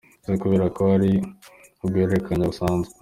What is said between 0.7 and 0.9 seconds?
ko